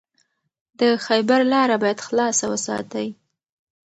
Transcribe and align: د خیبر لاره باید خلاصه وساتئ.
د 0.79 0.81
خیبر 1.05 1.41
لاره 1.51 1.75
باید 1.83 2.03
خلاصه 2.07 2.45
وساتئ. 2.51 3.07